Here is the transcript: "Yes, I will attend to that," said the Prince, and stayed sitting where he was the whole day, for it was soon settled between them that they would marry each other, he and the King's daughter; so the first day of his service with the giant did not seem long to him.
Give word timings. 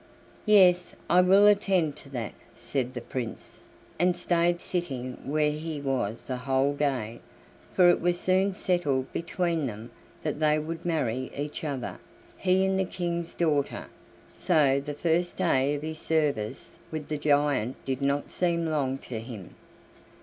"Yes, 0.47 0.95
I 1.11 1.21
will 1.21 1.45
attend 1.45 1.95
to 1.97 2.09
that," 2.09 2.33
said 2.55 2.95
the 2.95 3.01
Prince, 3.01 3.61
and 3.99 4.17
stayed 4.17 4.59
sitting 4.59 5.15
where 5.23 5.51
he 5.51 5.79
was 5.79 6.23
the 6.23 6.37
whole 6.37 6.73
day, 6.73 7.19
for 7.75 7.87
it 7.91 8.01
was 8.01 8.19
soon 8.19 8.55
settled 8.55 9.13
between 9.13 9.67
them 9.67 9.91
that 10.23 10.39
they 10.39 10.57
would 10.57 10.85
marry 10.85 11.31
each 11.37 11.63
other, 11.63 11.99
he 12.35 12.65
and 12.65 12.79
the 12.79 12.85
King's 12.85 13.35
daughter; 13.35 13.85
so 14.33 14.81
the 14.83 14.95
first 14.95 15.37
day 15.37 15.75
of 15.75 15.83
his 15.83 15.99
service 15.99 16.79
with 16.89 17.07
the 17.07 17.17
giant 17.19 17.75
did 17.85 18.01
not 18.01 18.31
seem 18.31 18.65
long 18.65 18.97
to 18.97 19.19
him. 19.19 19.53